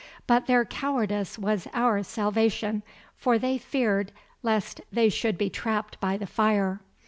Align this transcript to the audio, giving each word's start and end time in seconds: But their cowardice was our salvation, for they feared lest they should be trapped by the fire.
But 0.25 0.47
their 0.47 0.65
cowardice 0.65 1.37
was 1.37 1.67
our 1.75 2.01
salvation, 2.01 2.81
for 3.17 3.37
they 3.37 3.59
feared 3.59 4.11
lest 4.41 4.81
they 4.91 5.09
should 5.09 5.37
be 5.37 5.51
trapped 5.51 5.99
by 5.99 6.17
the 6.17 6.25
fire. 6.25 6.79